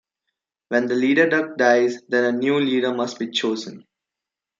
When 0.69 0.87
the 0.87 0.95
leader 0.95 1.29
duck 1.29 1.57
dies, 1.57 2.01
then 2.09 2.23
a 2.23 2.35
new 2.35 2.59
leader 2.59 2.91
must 2.91 3.19
be 3.19 3.29
chosen. 3.29 3.85